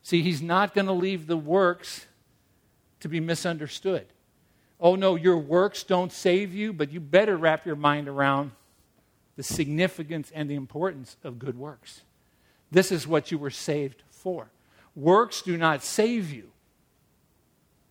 [0.03, 2.07] See, He's not going to leave the works
[3.01, 4.07] to be misunderstood.
[4.81, 8.53] Oh, no, your works don't save you, but you better wrap your mind around
[9.37, 12.03] the significance and the importance of good works.
[12.70, 14.50] This is what you were saved for.
[14.94, 16.50] Works do not save you,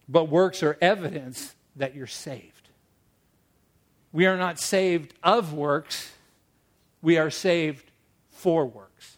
[0.07, 2.69] but works are evidence that you're saved.
[4.11, 6.11] We are not saved of works,
[7.01, 7.91] we are saved
[8.31, 9.17] for works.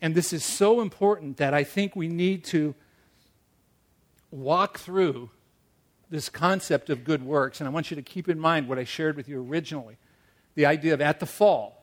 [0.00, 2.74] And this is so important that I think we need to
[4.30, 5.30] walk through
[6.10, 7.60] this concept of good works.
[7.60, 9.96] And I want you to keep in mind what I shared with you originally
[10.54, 11.77] the idea of at the fall,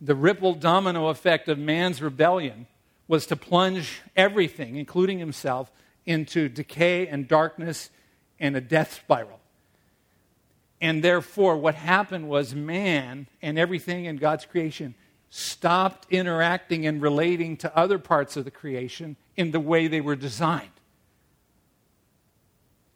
[0.00, 2.66] the ripple domino effect of man's rebellion
[3.08, 5.70] was to plunge everything, including himself,
[6.04, 7.90] into decay and darkness
[8.38, 9.40] and a death spiral.
[10.80, 14.94] And therefore, what happened was man and everything in God's creation
[15.30, 20.16] stopped interacting and relating to other parts of the creation in the way they were
[20.16, 20.68] designed.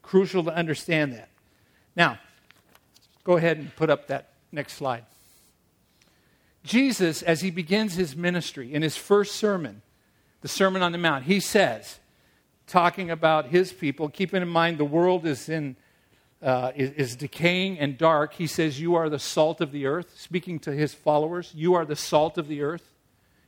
[0.03, 1.29] Crucial to understand that.
[1.97, 2.19] Now,
[3.25, 5.05] Go ahead and put up that next slide.
[6.63, 9.83] Jesus, as he begins his ministry in his first sermon,
[10.43, 12.01] the Sermon on the Mount, he says,
[12.67, 15.77] talking about his people, keeping in mind the world is in
[16.43, 18.33] uh, is, is, decaying and dark.
[18.33, 21.85] He says, "You are the salt of the earth." Speaking to his followers, "You are
[21.85, 22.95] the salt of the earth.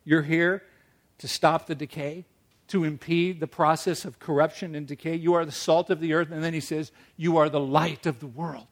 [0.05, 0.63] You're here
[1.17, 2.27] to stop the decay,
[2.69, 5.15] to impede the process of corruption and decay.
[5.17, 8.05] You are the salt of the earth." And then he says, "You are the light
[8.05, 8.67] of the world."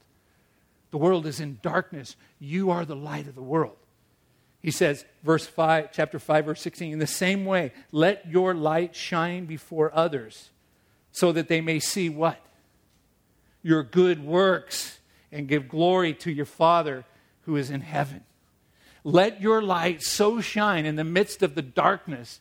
[0.91, 2.15] The world is in darkness.
[2.39, 3.79] You are the light of the world.
[4.63, 8.95] He says, verse 5, chapter 5, verse 16, in the same way, let your light
[8.95, 10.51] shine before others
[11.13, 12.39] so that they may see what?
[13.63, 14.99] Your good works
[15.33, 17.05] and give glory to your Father
[17.43, 18.23] who is in heaven.
[19.03, 22.41] Let your light so shine in the midst of the darkness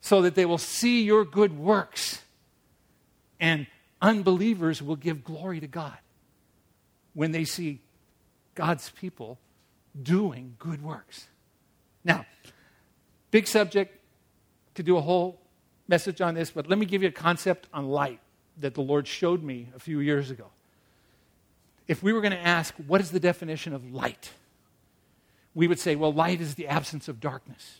[0.00, 2.22] so that they will see your good works
[3.38, 3.66] and
[4.00, 5.98] unbelievers will give glory to God
[7.12, 7.80] when they see
[8.54, 9.38] God's people
[10.02, 11.28] doing good works.
[12.04, 12.26] Now,
[13.30, 13.98] big subject
[14.74, 15.40] to do a whole
[15.88, 18.20] message on this, but let me give you a concept on light
[18.58, 20.46] that the Lord showed me a few years ago.
[21.86, 24.30] If we were going to ask, what is the definition of light?
[25.54, 27.78] We would say, well, light is the absence of darkness.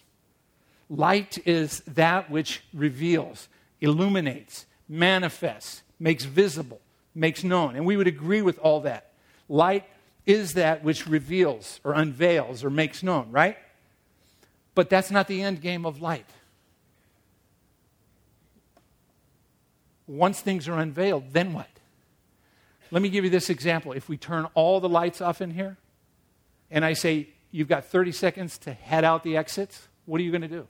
[0.88, 3.48] Light is that which reveals,
[3.80, 6.80] illuminates, manifests, makes visible,
[7.14, 7.76] makes known.
[7.76, 9.12] And we would agree with all that.
[9.48, 9.84] Light
[10.28, 13.56] is that which reveals or unveils or makes known, right?
[14.74, 16.28] But that's not the end game of light.
[20.06, 21.66] Once things are unveiled, then what?
[22.90, 23.92] Let me give you this example.
[23.92, 25.78] If we turn all the lights off in here,
[26.70, 30.30] and I say, you've got 30 seconds to head out the exits, what are you
[30.30, 30.68] going to do?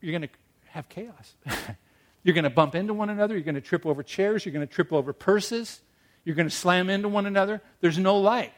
[0.00, 0.34] You're going to
[0.66, 1.34] have chaos.
[2.22, 3.34] you're going to bump into one another.
[3.34, 4.46] You're going to trip over chairs.
[4.46, 5.80] You're going to trip over purses.
[6.24, 7.60] You're going to slam into one another.
[7.80, 8.52] There's no light.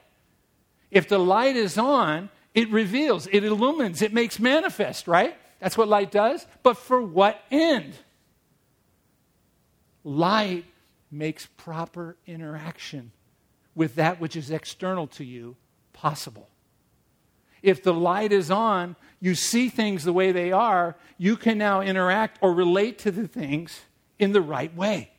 [0.91, 5.37] If the light is on, it reveals, it illumines, it makes manifest, right?
[5.61, 6.47] That's what light does.
[6.63, 7.95] But for what end?
[10.05, 10.65] Light
[11.11, 13.13] makes proper interaction
[13.75, 15.57] with that which is external to you
[15.93, 16.49] possible.
[17.63, 21.81] If the light is on, you see things the way they are, you can now
[21.81, 23.81] interact or relate to the things
[24.19, 25.11] in the right way.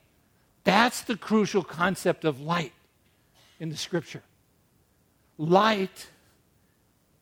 [0.68, 2.74] That's the crucial concept of light
[3.58, 4.24] in the scripture.
[5.38, 6.10] Light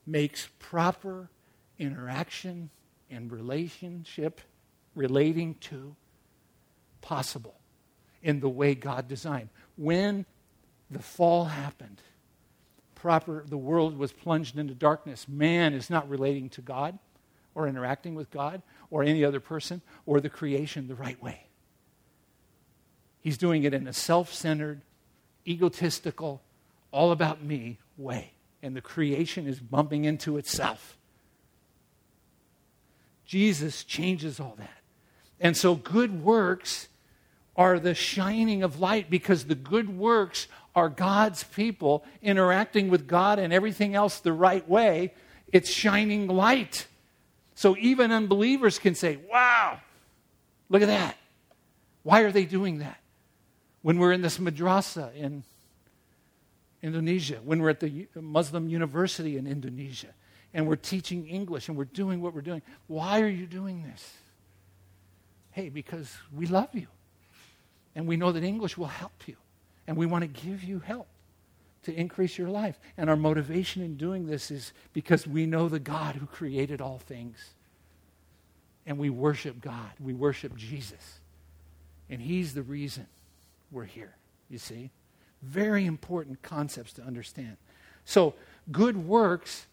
[0.08, 1.30] makes proper
[1.78, 2.72] interaction
[3.12, 4.42] and relationship
[4.96, 5.96] relating to
[7.02, 7.54] possible
[8.24, 9.50] in the way God designed.
[9.78, 10.26] When
[10.90, 12.02] the fall happened,
[12.96, 15.28] proper the world was plunged into darkness.
[15.28, 16.98] Man is not relating to God
[17.54, 21.45] or interacting with God or any other person or the creation the right way.
[23.26, 24.82] He's doing it in a self centered,
[25.48, 26.44] egotistical,
[26.92, 28.34] all about me way.
[28.62, 30.96] And the creation is bumping into itself.
[33.26, 34.78] Jesus changes all that.
[35.40, 36.88] And so good works
[37.56, 43.40] are the shining of light because the good works are God's people interacting with God
[43.40, 45.16] and everything else the right way.
[45.52, 46.86] It's shining light.
[47.56, 49.80] So even unbelievers can say, wow,
[50.70, 51.18] look at that.
[52.04, 53.00] Why are they doing that?
[53.86, 55.44] When we're in this madrasa in
[56.82, 60.08] Indonesia, when we're at the Muslim university in Indonesia,
[60.56, 62.64] and we're teaching English and we're doing what we're doing.
[62.88, 64.12] Why are you doing this?
[65.52, 66.88] Hey, because we love you.
[67.94, 69.36] And we know that English will help you.
[69.86, 71.08] And we want to give you help
[71.84, 72.80] to increase your life.
[72.98, 76.98] And our motivation in doing this is because we know the God who created all
[76.98, 77.52] things.
[78.88, 79.92] And we worship God.
[80.00, 81.20] We worship Jesus.
[82.10, 83.06] And He's the reason
[83.76, 84.16] we're here,
[84.50, 84.90] you see?
[85.44, 87.58] Very important concepts to understand.
[88.06, 88.34] So,
[88.72, 89.68] good works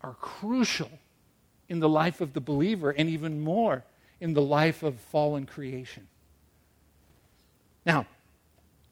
[0.00, 0.90] are crucial
[1.68, 3.84] in the life of the believer and even more
[4.20, 6.08] in the life of fallen creation.
[7.84, 8.06] Now,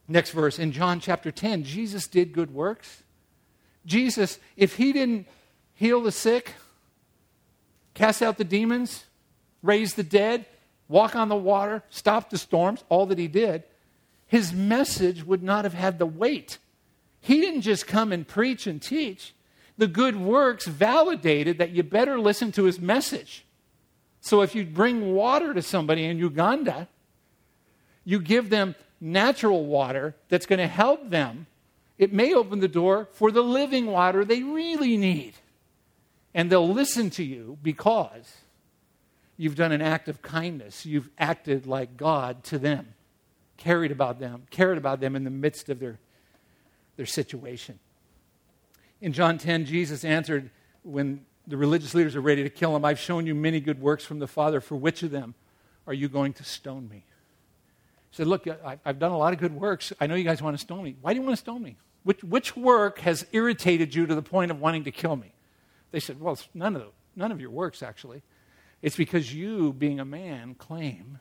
[0.06, 3.02] next verse in John chapter 10, Jesus did good works.
[3.86, 5.26] Jesus, if he didn't
[5.74, 6.52] heal the sick,
[7.94, 9.04] cast out the demons,
[9.62, 10.46] raise the dead,
[10.88, 13.62] walk on the water, stop the storms, all that he did,
[14.30, 16.58] his message would not have had the weight.
[17.20, 19.34] He didn't just come and preach and teach.
[19.76, 23.44] The good works validated that you better listen to his message.
[24.20, 26.86] So if you bring water to somebody in Uganda,
[28.04, 31.48] you give them natural water that's going to help them.
[31.98, 35.34] It may open the door for the living water they really need.
[36.34, 38.32] And they'll listen to you because
[39.36, 40.86] you've done an act of kindness.
[40.86, 42.94] You've acted like God to them
[43.60, 46.00] cared about them, cared about them in the midst of their,
[46.96, 47.78] their situation.
[49.00, 50.50] In John 10, Jesus answered
[50.82, 54.04] when the religious leaders are ready to kill him, I've shown you many good works
[54.04, 54.60] from the Father.
[54.60, 55.34] For which of them
[55.86, 57.04] are you going to stone me?
[58.10, 58.46] He said, Look,
[58.84, 59.92] I've done a lot of good works.
[60.00, 60.96] I know you guys want to stone me.
[61.00, 61.76] Why do you want to stone me?
[62.02, 65.32] Which, which work has irritated you to the point of wanting to kill me?
[65.90, 68.22] They said, Well, none of, none of your works, actually.
[68.80, 71.18] It's because you, being a man, claim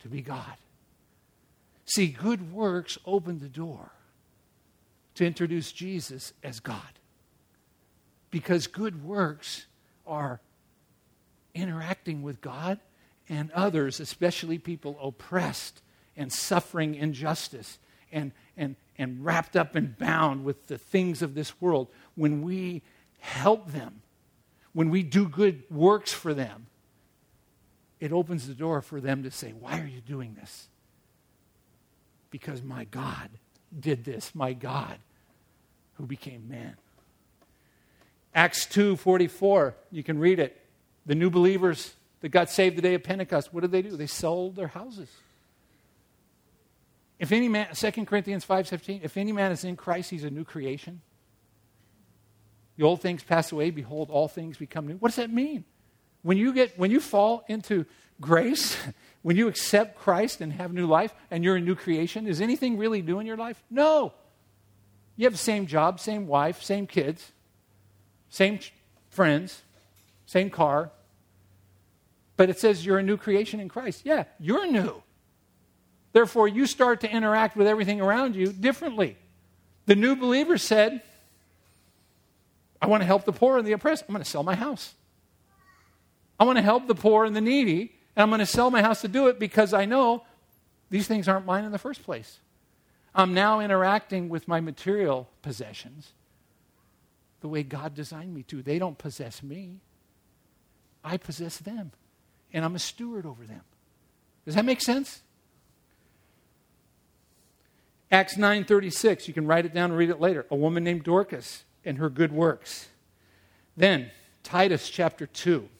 [0.00, 0.56] to be God.
[1.90, 3.90] See, good works open the door
[5.16, 7.00] to introduce Jesus as God.
[8.30, 9.66] Because good works
[10.06, 10.40] are
[11.52, 12.78] interacting with God
[13.28, 15.82] and others, especially people oppressed
[16.16, 17.80] and suffering injustice
[18.12, 21.88] and, and, and wrapped up and bound with the things of this world.
[22.14, 22.82] When we
[23.18, 24.02] help them,
[24.74, 26.68] when we do good works for them,
[27.98, 30.68] it opens the door for them to say, Why are you doing this?
[32.30, 33.30] Because my God
[33.78, 34.98] did this, my God
[36.00, 36.76] who became man.
[38.34, 40.56] Acts 2:44, you can read it.
[41.04, 43.96] The new believers that got saved the day of Pentecost, what did they do?
[43.96, 45.10] They sold their houses.
[47.18, 50.44] If any man 2 Corinthians 5:17, if any man is in Christ, he's a new
[50.44, 51.02] creation.
[52.76, 54.96] The old things pass away, behold all things become new.
[54.96, 55.64] What does that mean?
[56.22, 57.84] When you get when you fall into
[58.20, 58.78] grace,
[59.22, 62.78] When you accept Christ and have new life and you're a new creation, is anything
[62.78, 63.62] really new in your life?
[63.70, 64.14] No.
[65.16, 67.32] You have the same job, same wife, same kids,
[68.30, 68.60] same
[69.10, 69.62] friends,
[70.24, 70.90] same car.
[72.36, 74.02] But it says you're a new creation in Christ.
[74.04, 75.02] Yeah, you're new.
[76.12, 79.16] Therefore, you start to interact with everything around you differently.
[79.86, 81.02] The new believer said,
[82.80, 84.04] I want to help the poor and the oppressed.
[84.08, 84.94] I'm going to sell my house.
[86.38, 88.82] I want to help the poor and the needy, and I'm going to sell my
[88.82, 90.24] house to do it because I know
[90.90, 92.40] these things aren't mine in the first place.
[93.14, 96.12] I'm now interacting with my material possessions
[97.40, 98.60] the way God designed me to.
[98.60, 99.80] They don't possess me,
[101.02, 101.92] I possess them,
[102.52, 103.62] and I'm a steward over them.
[104.44, 105.22] Does that make sense?
[108.12, 110.44] Acts 9:36, you can write it down and read it later.
[110.50, 112.88] A woman named Dorcas and her good works.
[113.78, 114.10] Then,
[114.42, 115.70] Titus chapter 2.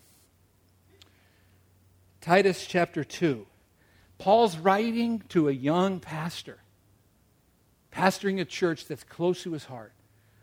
[2.21, 3.47] Titus chapter 2.
[4.19, 6.59] Paul's writing to a young pastor,
[7.91, 9.95] pastoring a church that's close to his heart.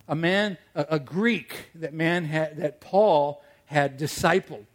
[0.08, 4.66] A man, a, a Greek that man had, that Paul had discipled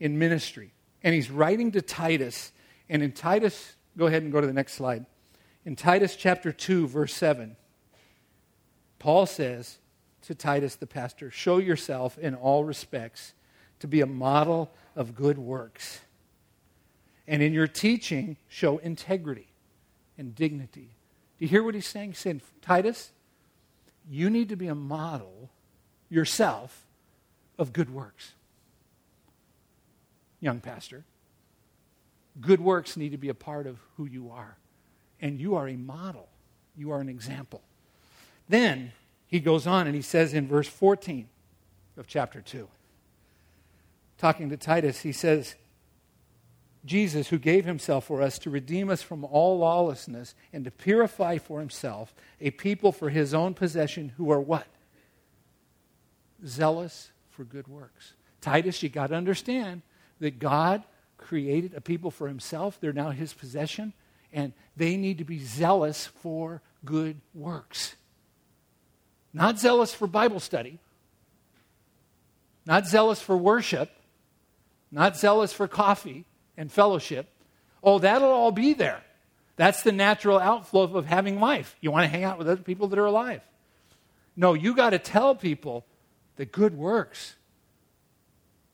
[0.00, 0.72] in ministry.
[1.02, 2.52] And he's writing to Titus.
[2.88, 5.04] And in Titus, go ahead and go to the next slide.
[5.66, 7.56] In Titus chapter 2, verse 7,
[8.98, 9.78] Paul says
[10.22, 13.34] to Titus the pastor, Show yourself in all respects
[13.80, 16.00] to be a model of good works
[17.28, 19.48] and in your teaching, show integrity
[20.16, 20.90] and dignity.
[21.38, 22.10] Do you hear what he's saying?
[22.10, 23.10] He's saying, Titus,
[24.08, 25.50] you need to be a model
[26.08, 26.84] yourself
[27.58, 28.32] of good works.
[30.40, 31.04] Young pastor,
[32.40, 34.56] good works need to be a part of who you are.
[35.20, 36.28] And you are a model,
[36.76, 37.62] you are an example.
[38.48, 38.92] Then
[39.26, 41.28] he goes on and he says in verse 14
[41.96, 42.68] of chapter 2,
[44.18, 45.56] talking to Titus, he says,
[46.86, 51.38] Jesus, who gave himself for us to redeem us from all lawlessness and to purify
[51.38, 54.66] for himself a people for his own possession who are what?
[56.46, 58.14] Zealous for good works.
[58.40, 59.82] Titus, you got to understand
[60.20, 60.84] that God
[61.18, 62.78] created a people for himself.
[62.80, 63.92] They're now his possession,
[64.32, 67.96] and they need to be zealous for good works.
[69.32, 70.78] Not zealous for Bible study,
[72.64, 73.90] not zealous for worship,
[74.90, 76.24] not zealous for coffee
[76.56, 77.28] and fellowship,
[77.82, 79.02] oh, that'll all be there.
[79.56, 81.76] That's the natural outflow of having life.
[81.80, 83.40] You want to hang out with other people that are alive.
[84.36, 85.86] No, you got to tell people
[86.36, 87.34] that good works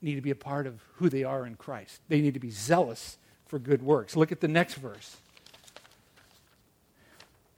[0.00, 2.00] need to be a part of who they are in Christ.
[2.08, 3.16] They need to be zealous
[3.46, 4.16] for good works.
[4.16, 5.16] Look at the next verse.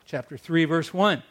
[0.05, 1.23] Chapter 3, verse 1.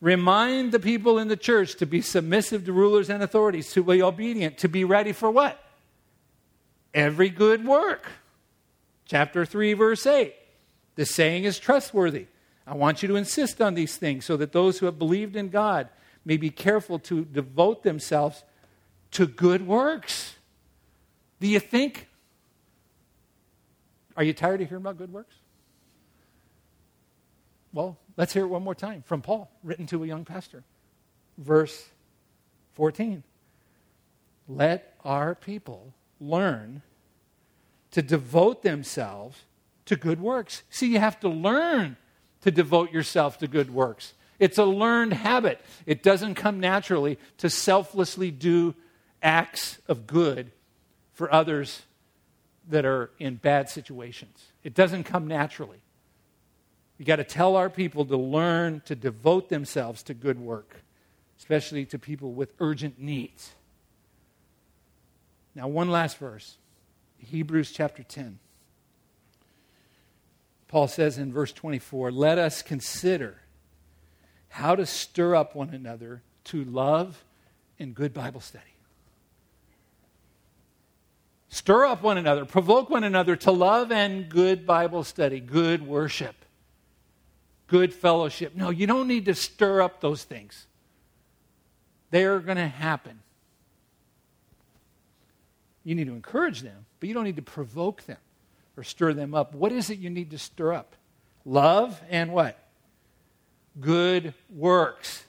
[0.00, 4.00] Remind the people in the church to be submissive to rulers and authorities, to be
[4.00, 5.62] obedient, to be ready for what?
[6.94, 8.06] Every good work
[9.10, 10.32] chapter 3, verse 8.
[10.94, 12.26] The saying is trustworthy.
[12.64, 15.48] I want you to insist on these things so that those who have believed in
[15.48, 15.88] God
[16.24, 18.44] may be careful to devote themselves
[19.12, 20.36] to good works.
[21.40, 22.06] Do you think?
[24.16, 25.34] Are you tired of hearing about good works?
[27.72, 30.62] Well, let's hear it one more time from Paul, written to a young pastor.
[31.36, 31.88] Verse
[32.74, 33.24] 14.
[34.46, 36.82] Let our people learn
[37.92, 39.44] to devote themselves
[39.86, 40.62] to good works.
[40.70, 41.96] See, you have to learn
[42.42, 44.14] to devote yourself to good works.
[44.38, 45.60] It's a learned habit.
[45.84, 48.74] It doesn't come naturally to selflessly do
[49.22, 50.50] acts of good
[51.12, 51.82] for others
[52.68, 54.46] that are in bad situations.
[54.64, 55.80] It doesn't come naturally.
[56.96, 60.82] You got to tell our people to learn to devote themselves to good work,
[61.38, 63.52] especially to people with urgent needs.
[65.54, 66.56] Now, one last verse.
[67.26, 68.38] Hebrews chapter 10.
[70.68, 73.38] Paul says in verse 24, Let us consider
[74.48, 77.24] how to stir up one another to love
[77.78, 78.64] and good Bible study.
[81.48, 86.36] Stir up one another, provoke one another to love and good Bible study, good worship,
[87.66, 88.54] good fellowship.
[88.54, 90.66] No, you don't need to stir up those things.
[92.10, 93.20] They're going to happen.
[95.84, 98.18] You need to encourage them, but you don't need to provoke them
[98.76, 99.54] or stir them up.
[99.54, 100.94] What is it you need to stir up?
[101.44, 102.58] Love and what?
[103.78, 105.24] Good works.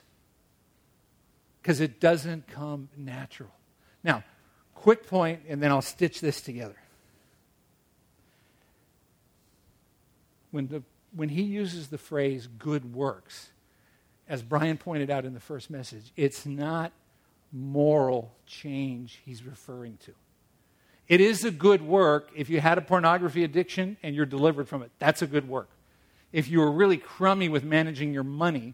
[1.60, 3.50] Because it doesn't come natural.
[4.04, 4.24] Now,
[4.74, 6.76] quick point, and then I'll stitch this together.
[10.50, 10.82] When, the,
[11.14, 13.50] when he uses the phrase good works,
[14.28, 16.92] as Brian pointed out in the first message, it's not
[17.52, 20.12] moral change he's referring to.
[21.12, 24.82] It is a good work if you had a pornography addiction and you're delivered from
[24.82, 24.90] it.
[24.98, 25.68] That's a good work.
[26.32, 28.72] If you were really crummy with managing your money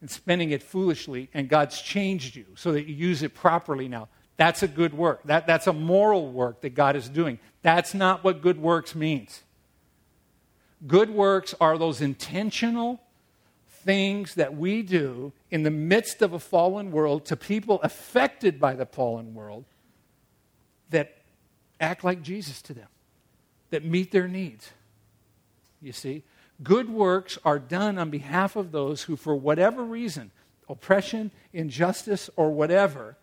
[0.00, 4.08] and spending it foolishly and God's changed you so that you use it properly now,
[4.38, 5.24] that's a good work.
[5.24, 7.38] That, that's a moral work that God is doing.
[7.60, 9.42] That's not what good works means.
[10.86, 13.02] Good works are those intentional
[13.68, 18.72] things that we do in the midst of a fallen world to people affected by
[18.72, 19.66] the fallen world
[20.88, 21.18] that
[21.84, 22.88] act like Jesus to them,
[23.70, 24.70] that meet their needs.
[25.80, 26.22] You see?
[26.62, 30.30] Good works are done on behalf of those who, for whatever reason,
[30.68, 33.16] oppression, injustice, or whatever,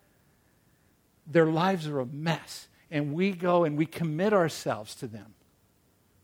[1.25, 2.67] their lives are a mess.
[2.89, 5.33] And we go and we commit ourselves to them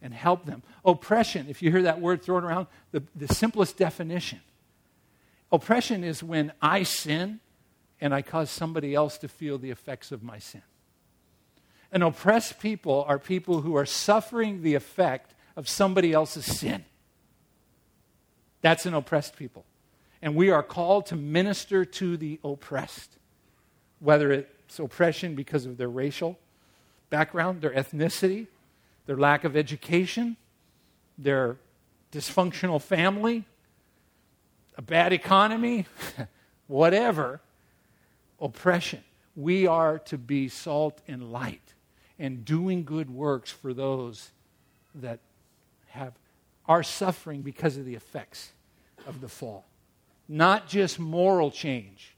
[0.02, 0.64] and help them.
[0.84, 4.42] Oppression, if you hear that word thrown around, the, the simplest definition
[5.52, 7.40] oppression is when I sin
[8.00, 10.62] and I cause somebody else to feel the effects of my sin.
[11.92, 16.86] And oppressed people are people who are suffering the effect of somebody else's sin.
[18.62, 19.66] That's an oppressed people.
[20.22, 23.18] And we are called to minister to the oppressed,
[24.00, 26.38] whether it's oppression because of their racial
[27.10, 28.48] background, their ethnicity,
[29.06, 30.36] their lack of education,
[31.18, 31.58] their
[32.12, 33.46] dysfunctional family,
[34.78, 35.86] a bad economy,
[36.68, 37.40] whatever,
[38.40, 39.04] oppression.
[39.36, 41.67] We are to be salt and light
[42.20, 44.32] and doing good works for those
[44.96, 45.20] that
[45.90, 46.14] have
[46.68, 48.52] are suffering because of the effects
[49.06, 49.66] of the fall.
[50.28, 52.16] Not just moral change.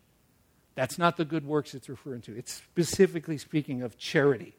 [0.75, 2.37] That's not the good works it's referring to.
[2.37, 4.55] It's specifically speaking of charity.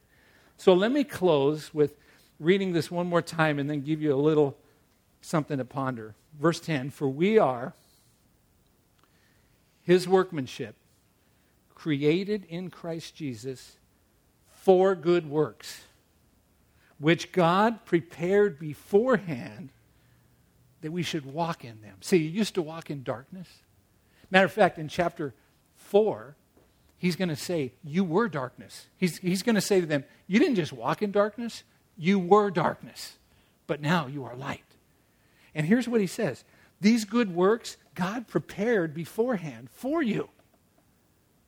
[0.57, 1.97] So let me close with
[2.39, 4.57] reading this one more time and then give you a little
[5.21, 6.15] something to ponder.
[6.39, 7.75] Verse 10 For we are
[9.83, 10.77] his workmanship,
[11.75, 13.79] created in Christ Jesus
[14.63, 15.85] for good works,
[16.99, 19.71] which God prepared beforehand
[20.83, 21.97] that we should walk in them.
[22.01, 23.49] See, you used to walk in darkness.
[24.31, 25.35] Matter of fact, in chapter
[25.77, 26.37] 4,
[26.99, 28.87] he's going to say, You were darkness.
[28.97, 31.63] He's, he's going to say to them, You didn't just walk in darkness,
[31.97, 33.17] you were darkness,
[33.67, 34.65] but now you are light.
[35.55, 36.45] And here's what he says
[36.81, 40.29] These good works God prepared beforehand for you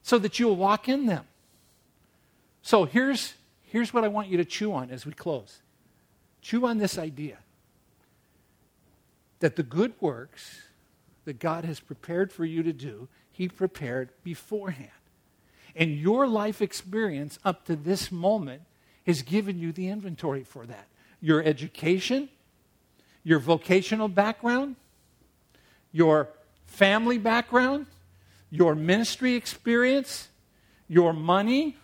[0.03, 1.25] so that you'll walk in them.
[2.63, 5.61] So here's, here's what I want you to chew on as we close
[6.43, 7.39] chew on this idea
[9.39, 10.63] that the good works
[11.25, 14.91] that God has prepared for you to do, He prepared beforehand.
[15.75, 18.63] And your life experience up to this moment
[19.07, 20.89] has given you the inventory for that.
[21.21, 22.29] Your education,
[23.25, 24.77] your vocational background,
[25.93, 26.29] your
[26.67, 27.87] family background,
[28.51, 30.29] your ministry experience,
[30.89, 31.77] your money,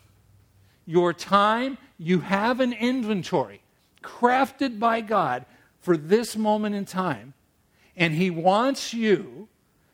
[0.88, 1.76] your time.
[1.98, 3.60] You have an inventory
[4.02, 5.44] crafted by God
[5.80, 7.34] for this moment in time.
[7.94, 9.48] And He wants you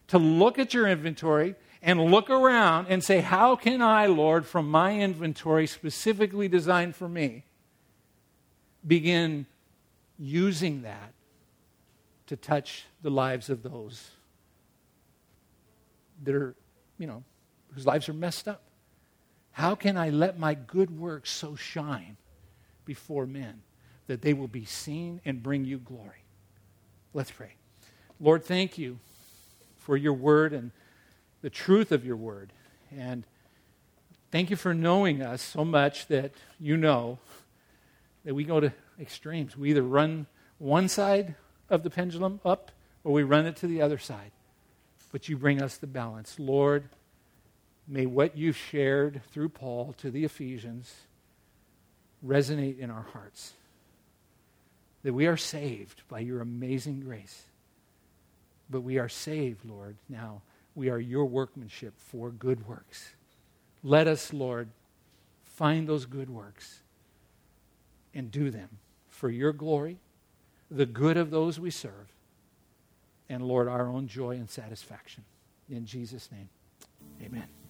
[0.09, 4.71] to look at your inventory and look around and say, How can I, Lord, from
[4.71, 7.43] my inventory specifically designed for me,
[8.87, 9.47] begin
[10.17, 11.13] using that
[12.29, 14.11] to touch the lives of those
[16.23, 16.55] that are,
[16.99, 17.25] you know,
[17.75, 18.63] whose lives are messed up?
[19.55, 22.17] How can I let my good works so shine
[22.85, 23.63] before men
[24.09, 26.25] that they will be seen and bring you glory?
[27.13, 27.55] Let's pray.
[28.19, 28.99] Lord, thank you
[29.77, 30.73] for your word and
[31.41, 32.53] the truth of your word.
[32.91, 33.25] And
[34.33, 37.21] thank you for knowing us so much that you know
[38.25, 39.57] that we go to extremes.
[39.57, 40.27] We either run
[40.59, 41.37] one side
[41.71, 42.73] of the pendulum up
[43.05, 44.33] or we run it to the other side.
[45.13, 46.41] But you bring us the balance.
[46.41, 46.89] Lord,
[47.87, 50.95] may what you've shared through Paul to the Ephesians
[52.27, 53.53] resonate in our hearts.
[55.03, 57.45] That we are saved by your amazing grace.
[58.71, 60.41] But we are saved, Lord, now.
[60.75, 63.15] We are your workmanship for good works.
[63.83, 64.69] Let us, Lord,
[65.43, 66.81] find those good works
[68.15, 68.71] and do them
[69.09, 69.99] for your glory,
[70.71, 72.13] the good of those we serve,
[73.29, 75.25] and Lord, our own joy and satisfaction.
[75.71, 76.49] In Jesus' name,
[77.23, 77.64] amen.